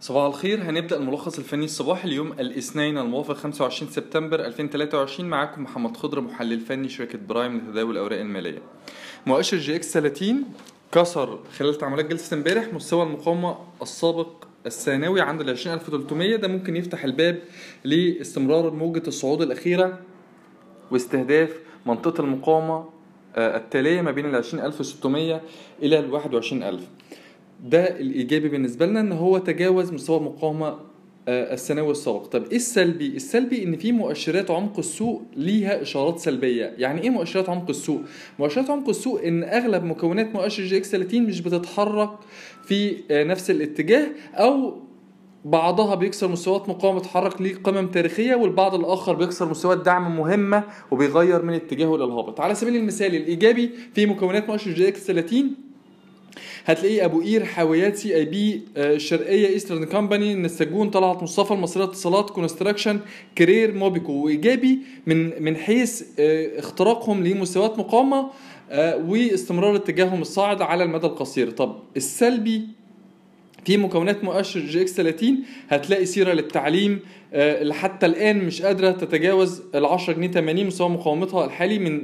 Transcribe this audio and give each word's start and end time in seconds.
صباح 0.00 0.24
الخير 0.24 0.62
هنبدأ 0.62 0.96
الملخص 0.96 1.38
الفني 1.38 1.64
الصباحي 1.64 2.08
اليوم 2.08 2.32
الاثنين 2.32 2.98
الموافق 2.98 3.34
25 3.34 3.90
سبتمبر 3.92 4.40
2023 4.44 5.28
معاكم 5.30 5.62
محمد 5.62 5.96
خضر 5.96 6.20
محلل 6.20 6.60
فني 6.60 6.88
شركة 6.88 7.18
Prime 7.28 7.56
لتداول 7.58 7.90
الأوراق 7.92 8.20
المالية. 8.20 8.58
مؤشر 9.26 9.56
EGX 9.56 9.92
30 9.92 10.44
كسر 10.92 11.38
خلال 11.58 11.74
تعاملات 11.74 12.04
جلسة 12.06 12.34
امبارح 12.36 12.72
مستوى 12.74 13.02
المقاومة 13.02 13.56
السابق 13.82 14.44
الثانوي 14.66 15.20
عند 15.20 15.40
ال 15.40 15.48
20300 15.48 16.36
ده 16.36 16.48
ممكن 16.48 16.76
يفتح 16.76 17.04
الباب 17.04 17.38
لاستمرار 17.84 18.70
موجة 18.70 19.02
الصعود 19.08 19.42
الأخيرة 19.42 19.98
واستهداف 20.90 21.50
منطقة 21.86 22.20
المقاومة 22.20 22.84
آه، 23.36 23.56
التالية 23.56 24.00
ما 24.00 24.10
بين 24.10 24.26
ال 24.26 24.34
20600 24.34 25.40
إلى 25.82 25.98
ال 25.98 26.10
21000 26.10 26.80
ده 27.64 28.00
الإيجابي 28.00 28.48
بالنسبة 28.48 28.86
لنا 28.86 29.00
إن 29.00 29.12
هو 29.12 29.38
تجاوز 29.38 29.92
مستوى 29.92 30.16
المقاومه 30.18 30.78
آه، 31.28 31.54
السنوي 31.54 31.90
السابق. 31.90 32.26
طب 32.26 32.44
إيه 32.44 32.56
السلبي؟ 32.56 33.06
السلبي 33.06 33.62
إن 33.64 33.76
في 33.76 33.92
مؤشرات 33.92 34.50
عمق 34.50 34.78
السوق 34.78 35.22
ليها 35.36 35.82
إشارات 35.82 36.18
سلبية. 36.18 36.74
يعني 36.78 37.02
إيه 37.02 37.10
مؤشرات 37.10 37.48
عمق 37.48 37.68
السوق؟ 37.68 38.00
مؤشرات 38.38 38.70
عمق 38.70 38.88
السوق 38.88 39.22
إن 39.22 39.44
أغلب 39.44 39.84
مكونات 39.84 40.34
مؤشر 40.34 40.62
EGX 40.62 40.90
30 40.90 41.22
مش 41.22 41.40
بتتحرك 41.40 42.10
في 42.64 42.96
آه، 43.10 43.24
نفس 43.24 43.50
الاتجاه 43.50 44.06
أو 44.34 44.74
بعضها 45.44 45.94
بيكسر 45.94 46.28
مستويات 46.28 46.68
مقاومة 46.68 46.98
اتحرك 46.98 47.40
ليه 47.42 47.54
قمم 47.64 47.86
تاريخية 47.88 48.34
والبعض 48.34 48.74
الآخر 48.74 49.14
بيكسر 49.14 49.48
مستويات 49.48 49.78
دعم 49.78 50.16
مهمة 50.16 50.64
وبيغير 50.90 51.42
من 51.42 51.52
اتجاهه 51.54 51.96
للهابط 51.96 52.40
على 52.40 52.54
سبيل 52.54 52.76
المثال 52.76 53.14
الإيجابي 53.14 53.70
في 53.94 54.06
مكونات 54.06 54.48
مؤشر 54.48 54.70
EGX 54.70 55.06
30 55.06 55.50
هتلاقيه 56.64 57.04
أبو 57.04 57.20
قير 57.20 57.44
حاويات 57.44 57.96
CIB 57.96 58.62
آه، 58.76 58.94
الشرقية 58.94 59.46
Eastern 59.46 59.84
Company 59.84 60.32
النساجون 60.32 60.90
طلعت 60.90 61.22
مصطفى 61.22 61.54
المصريه 61.54 61.84
اتصالات 61.84 62.30
Construction 62.30 63.00
Credit 63.38 63.74
موبكو. 63.74 64.12
وإيجابي 64.12 64.78
من 65.06 65.42
من 65.42 65.56
حيث 65.56 66.02
آه، 66.18 66.58
اختراقهم 66.58 67.24
لمستويات 67.26 67.78
مقاومة 67.78 68.30
آه، 68.70 68.96
واستمرار 68.96 69.76
اتجاههم 69.76 70.22
الصاعد 70.22 70.62
على 70.62 70.84
المدى 70.84 71.06
القصير. 71.06 71.50
طب 71.50 71.76
السلبي 71.96 72.62
في 73.64 73.76
مكونات 73.76 74.24
مؤشر 74.24 74.60
EGX 74.60 74.92
30 74.94 75.38
هتلاقي 75.68 76.06
سيرا 76.06 76.32
للتعليم 76.32 77.00
اللي 77.32 77.74
حتى 77.74 78.06
الآن 78.06 78.38
مش 78.38 78.62
قادرة 78.62 78.90
تتجاوز 78.90 79.62
ال 79.74 79.84
10 79.86 80.12
جنيه 80.12 80.28
80 80.28 80.66
مستوى 80.66 80.88
مقاومتها 80.88 81.44
الحالي 81.44 81.78
من 81.78 82.02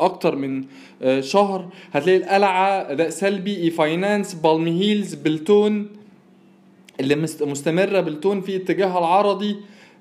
أكتر 0.00 0.36
من 0.36 0.64
آه، 1.02 1.20
شهر 1.20 1.68
هتلاقي 1.92 2.16
القلعة 2.18 2.68
أداء 2.90 3.08
سلبي 3.08 3.56
e-finance 3.62 4.34
Palm 4.34 4.80
Hills 4.80 5.14
Beltone 5.14 5.86
اللي 7.00 7.14
مست- 7.16 7.42
مستمرة 7.42 8.00
Beltone 8.00 8.40
في 8.40 8.56
اتجاهها 8.56 8.98
العرضي 8.98 9.56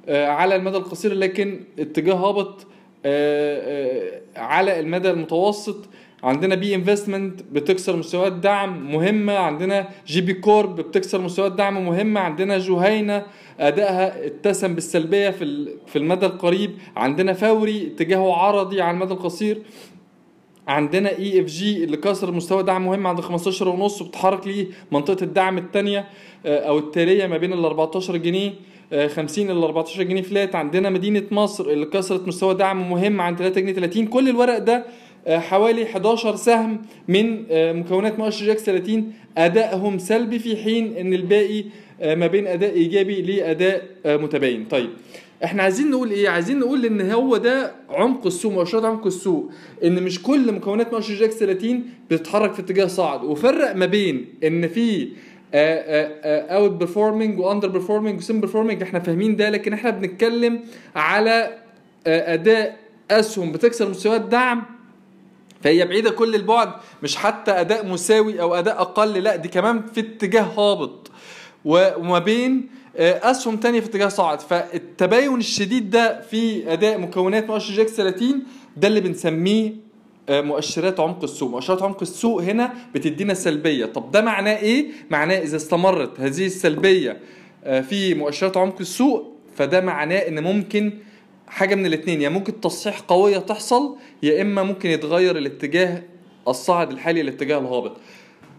آه، 0.07 0.27
على 0.27 0.55
المدى 0.55 0.77
القصير 0.77 1.13
لكن 1.13 1.59
اتجاه 1.79 2.13
هابط 2.13 2.67
آه، 3.05 4.21
على 4.35 4.79
المدى 4.79 5.09
المتوسط. 5.09 5.77
عندنا 6.23 6.55
B 6.55 6.75
Investments 6.75 7.41
بتكسر 7.51 7.95
مستويات 7.95 8.33
دعم 8.33 8.91
مهمة 8.91 9.33
عندنا 9.33 9.89
GB 10.07 10.33
Corp 10.33 10.75
بتكسر 10.75 11.21
مستويات 11.21 11.51
دعم 11.51 11.85
مهمة 11.85 12.19
عندنا 12.19 12.57
جهينه 12.57 13.25
أدائها 13.59 14.25
اتسم 14.25 14.75
بالسلبية 14.75 15.29
في 15.29 15.69
في 15.87 15.95
المدى 15.95 16.25
القريب 16.25 16.71
عندنا 16.95 17.33
فوري 17.33 17.87
اتجاهه 17.87 18.33
عرضي 18.33 18.81
على 18.81 18.95
المدى 18.95 19.13
القصير 19.13 19.61
عندنا 20.67 21.09
EFG 21.09 21.83
اللي 21.83 21.97
كسر 21.97 22.31
مستوى 22.31 22.63
دعم 22.63 22.85
مهم 22.85 23.07
عند 23.07 23.21
15 23.21 23.69
ونص 23.69 24.01
وبتحرك 24.01 24.47
ليه 24.47 24.67
منطقة 24.91 25.23
الدعم 25.23 25.57
الثانية 25.57 26.07
أو 26.45 26.77
التالية 26.77 27.27
ما 27.27 27.37
بين 27.37 27.53
ال 27.53 27.65
14 27.65 28.17
جنيه 28.17 28.53
آه، 28.93 29.07
50 29.07 29.47
ل 29.47 29.63
14 29.63 30.03
جنيه 30.03 30.21
flat. 30.21 30.55
عندنا 30.55 30.89
مدينة 30.89 31.23
مصر 31.31 31.65
اللي 31.69 31.85
كسرت 31.85 32.27
مستوى 32.27 32.53
دعم 32.53 32.89
مهم 32.89 33.21
عند 33.21 33.37
3 33.37 33.61
جنيه 33.61 33.73
30 33.73 34.07
كل 34.07 34.29
الورق 34.29 34.57
ده 34.57 34.75
آه، 34.75 34.83
حوالي 35.27 35.83
11 35.83 36.35
سهم 36.35 36.81
من 37.07 37.43
آه، 37.51 37.73
مكونات 37.73 38.19
مؤشر 38.19 38.45
EGX 38.45 38.63
30 38.63 39.13
أدائهم 39.37 39.97
سلبي 39.97 40.39
في 40.39 40.55
حين 40.57 40.97
إن 40.97 41.13
الباقي 41.13 41.63
آه، 42.01 42.15
ما 42.15 42.27
بين 42.27 42.47
أداء 42.47 42.73
إيجابي 42.73 43.21
لأداء 43.21 43.83
آه، 44.05 44.17
متباين. 44.17 44.65
طيب 44.65 44.89
إحنا 45.43 45.63
عايزين 45.63 45.89
نقول 45.91 46.11
إيه؟ 46.11 46.29
عايزين 46.29 46.59
نقول 46.59 46.85
إن 46.85 47.11
هو 47.11 47.37
ده 47.37 47.71
عمق 47.89 48.25
السوق 48.25 48.53
مؤشرات 48.53 48.85
عمق 48.85 49.05
السوق. 49.05 49.51
إن 49.83 50.03
مش 50.03 50.21
كل 50.23 50.51
مكونات 50.51 50.93
مؤشر 50.93 51.13
EGX 51.13 51.35
30 51.39 51.83
بتتحرك 52.11 52.53
في 52.53 52.59
اتجاه 52.59 52.85
صاعد. 52.87 53.23
وفرق 53.23 53.75
ما 53.75 53.85
بين 53.85 54.25
إن 54.43 54.67
في 54.67 55.07
outperforming 55.55 57.39
و 57.39 57.67
underperforming 57.67 58.17
و 58.19 58.23
same 58.23 58.39
performing 58.39 58.81
إحنا 58.81 58.99
فاهمين 58.99 59.35
ده 59.35 59.49
لكن 59.49 59.73
إحنا 59.73 59.89
بنتكلم 59.89 60.59
على 60.95 61.57
آه، 62.07 62.33
أداء 62.33 62.77
أسهم 63.11 63.51
بتكسر 63.51 63.89
مستويات 63.89 64.21
دعم 64.21 64.63
فهي 65.63 65.85
بعيدة 65.85 66.11
كل 66.11 66.35
البعد 66.35 66.69
مش 67.03 67.15
حتى 67.15 67.51
أداء 67.51 67.85
مساوي 67.85 68.41
أو 68.41 68.55
أداء 68.55 68.81
أقل 68.81 69.13
لا 69.13 69.35
دي 69.35 69.47
كمان 69.47 69.81
في 69.93 69.99
اتجاه 69.99 70.41
هابط. 70.41 71.11
وما 71.65 72.19
بين 72.19 72.69
آه، 72.97 73.31
أسهم 73.31 73.57
تانية 73.57 73.79
في 73.79 73.85
اتجاه 73.85 74.07
صاعد. 74.07 74.41
فالتباين 74.41 75.35
الشديد 75.37 75.89
ده 75.89 76.21
في 76.21 76.73
أداء 76.73 76.97
مكونات 76.97 77.49
مؤشر 77.49 77.73
جاكس 77.73 77.91
30 77.91 78.43
ده 78.77 78.87
اللي 78.87 79.01
بنسميه 79.01 79.73
آه، 80.29 80.41
مؤشرات 80.41 80.99
عمق 80.99 81.23
السوق. 81.23 81.49
مؤشرات 81.49 81.81
عمق 81.81 82.01
السوق 82.01 82.41
هنا 82.43 82.73
بتدينا 82.95 83.33
سلبية. 83.33 83.85
طب 83.85 84.11
ده 84.11 84.21
معناه 84.21 84.57
إيه؟ 84.57 84.85
معناه 85.09 85.39
إذا 85.39 85.55
استمرت 85.55 86.19
هذه 86.19 86.45
السلبية 86.45 87.17
آه، 87.63 87.81
في 87.81 88.13
مؤشرات 88.13 88.57
عمق 88.57 88.75
السوق 88.79 89.33
فده 89.55 89.81
معناه 89.81 90.17
إن 90.17 90.43
ممكن 90.43 90.93
حاجة 91.47 91.75
من 91.75 91.85
الاثنين 91.85 92.21
يا 92.21 92.29
ممكن 92.29 92.61
تصحيح 92.61 92.99
قوية 92.99 93.37
تحصل 93.37 93.97
يا 94.23 94.41
إما 94.41 94.63
ممكن 94.63 94.89
يتغير 94.89 95.37
الاتجاه 95.37 96.03
الصاعد 96.47 96.91
الحالي 96.91 97.23
للاتجاه 97.23 97.59
الهابط. 97.59 97.97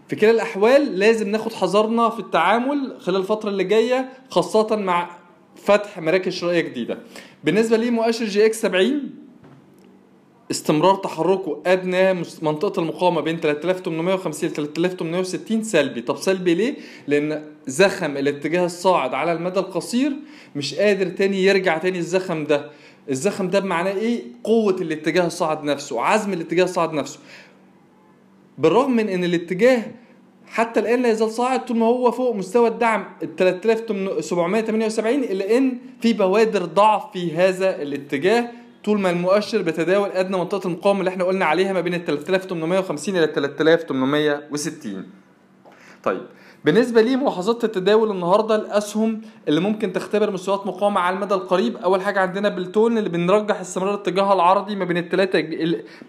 في 0.07 0.15
كلا 0.15 0.31
الأحوال 0.31 0.99
لازم 0.99 1.29
ناخد 1.29 1.53
حذرنا 1.53 2.09
في 2.09 2.19
التعامل 2.19 2.95
خلال 2.99 3.21
الفترة 3.21 3.49
اللي 3.49 3.63
جاية 3.63 4.09
خاصة 4.29 4.75
مع 4.75 5.09
فتح 5.55 5.99
مراكز 5.99 6.33
شرائيه 6.33 6.61
جديدة. 6.61 6.97
بالنسبة 7.43 7.77
لي 7.77 7.91
مؤشر 7.91 8.25
EGX 8.25 8.61
70 8.61 9.24
استمرار 10.51 10.95
تحركه 10.95 11.61
أدنى 11.65 12.13
منطقة 12.41 12.79
المقاومة 12.79 13.21
بين 13.21 13.39
3850 13.39 14.49
ل 14.49 14.53
3860 14.53 15.63
سلبي. 15.63 16.01
طب 16.01 16.17
سلبي 16.17 16.53
ليه؟ 16.53 16.75
لأن 17.07 17.43
زخم 17.67 18.17
الاتجاه 18.17 18.65
الصاعد 18.65 19.13
على 19.13 19.31
المدى 19.31 19.59
القصير 19.59 20.11
مش 20.55 20.75
قادر 20.75 21.09
تاني 21.09 21.43
يرجع 21.43 21.77
تاني 21.77 21.97
الزخم 21.97 22.43
ده. 22.43 22.71
الزخم 23.09 23.47
ده 23.49 23.59
بمعناه 23.59 23.91
إيه؟ 23.91 24.21
قوة 24.43 24.75
الاتجاه 24.81 25.25
الصاعد 25.27 25.63
نفسه 25.63 26.01
عزم 26.01 26.33
الاتجاه 26.33 26.63
الصاعد 26.63 26.93
نفسه. 26.93 27.19
بالرغم 28.57 28.91
من 28.91 29.09
إن 29.09 29.23
الاتجاه 29.23 29.81
حتى 30.47 30.79
الآن 30.79 31.01
لا 31.01 31.09
يزال 31.09 31.31
صاعد 31.31 31.65
طول 31.65 31.77
ما 31.77 31.85
هو 31.85 32.11
فوق 32.11 32.35
مستوى 32.35 32.67
الدعم 32.67 33.05
ال 33.23 33.35
3778 33.35 35.23
إلا 35.23 35.57
إن 35.57 35.77
في 36.01 36.13
بوادر 36.13 36.65
ضعف 36.65 37.11
في 37.13 37.33
هذا 37.33 37.81
الاتجاه 37.81 38.49
طول 38.85 38.99
ما 38.99 39.09
المؤشر 39.09 39.61
بيتداول 39.61 40.09
أدنى 40.09 40.37
منطقة 40.37 40.67
المقاومة 40.67 40.99
اللي 40.99 41.09
إحنا 41.09 41.23
قلنا 41.23 41.45
عليها 41.45 41.73
ما 41.73 41.81
بين 41.81 41.93
ال 41.93 42.05
3850 42.05 43.17
إلى 43.17 43.27
3860 43.27 45.05
طيب 46.03 46.21
بالنسبة 46.65 47.01
لي 47.01 47.15
ملاحظات 47.15 47.63
التداول 47.63 48.11
النهارده 48.11 48.55
الأسهم 48.55 49.21
اللي 49.47 49.61
ممكن 49.61 49.93
تختبر 49.93 50.31
مستويات 50.31 50.67
مقاومة 50.67 50.99
على 50.99 51.15
المدى 51.15 51.33
القريب. 51.33 51.77
أول 51.77 52.01
حاجة 52.01 52.19
عندنا 52.19 52.49
بلتون 52.49 52.97
اللي 52.97 53.09
بنرجح 53.09 53.59
استمرار 53.59 53.93
اتجاهها 53.93 54.33
العرضي 54.33 54.75
ما 54.75 54.85
بين 54.85 54.97
الثلاثه 54.97 55.39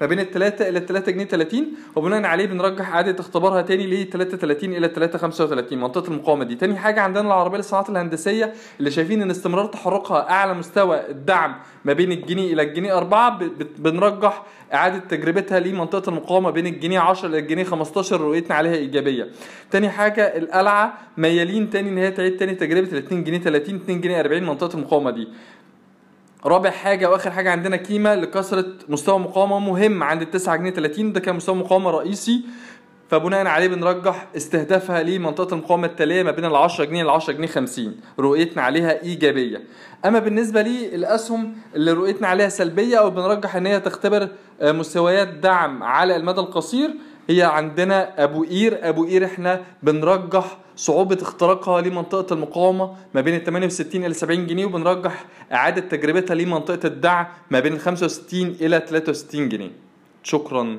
ما 0.00 0.06
بين 0.06 0.20
الثلاثه 0.20 0.68
إلى 0.68 0.80
3 0.80 1.12
جنيه 1.12 1.24
30 1.24 1.66
وبناء 1.96 2.24
عليه 2.24 2.46
بنرجح 2.46 2.88
إعادة 2.92 3.20
اختبارها 3.20 3.62
تاني 3.62 3.86
ل 3.86 4.10
33 4.10 4.72
إلى 4.72 4.88
3 4.88 5.18
35 5.18 5.78
منطقة 5.78 6.08
المقاومة 6.08 6.44
دي. 6.44 6.54
تاني 6.54 6.76
حاجة 6.76 7.00
عندنا 7.00 7.26
العربية 7.26 7.56
للصناعات 7.56 7.90
الهندسية 7.90 8.52
اللي 8.78 8.90
شايفين 8.90 9.22
إن 9.22 9.30
استمرار 9.30 9.66
تحركها 9.66 10.30
أعلى 10.30 10.54
مستوى 10.54 11.10
الدعم 11.10 11.54
ما 11.84 11.92
بين 11.92 12.12
الجنيه 12.12 12.52
إلى 12.52 12.62
الجنيه 12.62 12.96
4 12.98 13.38
ب- 13.38 13.42
بت- 13.58 13.80
بنرجح 13.80 14.42
إعادة 14.74 14.98
تجربتها 14.98 15.60
لمنطقة 15.60 16.08
المقاومة 16.10 16.50
بين 16.50 16.66
الجنيه 16.66 16.98
10 17.00 17.28
إلى 17.28 17.38
الجنيه 17.38 17.64
15 17.64 18.20
رؤيتنا 18.20 18.54
عليها 18.56 18.74
إيجابية. 18.74 19.28
تاني 19.70 19.88
حاجة 19.88 20.45
القلعة 20.46 20.98
ميالين 21.16 21.70
تاني 21.70 21.88
إن 21.88 21.98
هي 21.98 22.10
تعيد 22.10 22.36
تاني 22.36 22.54
تجربة 22.54 22.92
ال 22.92 22.96
2 22.96 23.24
جنيه 23.24 23.38
30 23.38 23.74
2 23.74 24.00
جنيه 24.00 24.20
40 24.20 24.42
منطقة 24.42 24.74
المقاومة 24.76 25.10
دي. 25.10 25.28
رابع 26.44 26.70
حاجة 26.70 27.10
وآخر 27.10 27.30
حاجة 27.30 27.50
عندنا 27.50 27.76
كيما 27.76 28.16
لكسرة 28.16 28.66
مستوى 28.88 29.18
مقاومة 29.18 29.58
مهم 29.58 30.02
عند 30.02 30.22
ال 30.22 30.30
9 30.30 30.56
جنيه 30.56 30.70
30 30.70 31.12
ده 31.12 31.20
كان 31.20 31.36
مستوى 31.36 31.54
مقاومة 31.56 31.90
رئيسي. 31.90 32.44
فبناء 33.10 33.46
عليه 33.46 33.68
بنرجح 33.68 34.26
استهدافها 34.36 35.02
لمنطقة 35.02 35.54
المقاومة 35.54 35.86
التالية 35.86 36.22
ما 36.22 36.30
بين 36.30 36.44
ال 36.44 36.56
10 36.56 36.84
جنيه 36.84 37.02
ل 37.04 37.10
10 37.10 37.32
جنيه 37.32 37.46
50 37.46 37.96
رؤيتنا 38.18 38.62
عليها 38.62 39.02
إيجابية. 39.02 39.62
أما 40.04 40.18
بالنسبة 40.18 40.62
للأسهم 40.62 41.54
اللي 41.74 41.92
رؤيتنا 41.92 42.28
عليها 42.28 42.48
سلبية 42.48 42.96
أو 42.96 43.10
بنرجح 43.10 43.56
إن 43.56 43.66
هي 43.66 43.80
تختبر 43.80 44.28
آه، 44.60 44.72
مستويات 44.72 45.28
دعم 45.28 45.82
على 45.82 46.16
المدى 46.16 46.40
القصير 46.40 46.90
هي 47.28 47.42
عندنا 47.42 48.24
أبو 48.24 48.44
قير 48.44 48.88
أبو 48.88 49.04
قير 49.04 49.24
إحنا 49.24 49.62
بنرجح 49.82 50.58
صعوبة 50.76 51.18
اختراقها 51.22 51.80
لمنطقة 51.80 52.34
المقاومة 52.34 52.94
ما 53.14 53.20
بين 53.20 53.34
ال 53.34 53.44
68 53.44 54.04
إلى 54.04 54.14
70 54.14 54.46
جنيه 54.46 54.64
وبنرجح 54.66 55.24
إعادة 55.52 55.80
تجربتها 55.80 56.34
لمنطقة 56.34 56.86
الدعم 56.86 57.26
ما 57.50 57.60
بين 57.60 57.72
ال 57.72 57.80
65 57.80 58.42
إلى 58.60 58.84
63 58.88 59.48
جنيه. 59.48 59.70
شكرا. 60.22 60.78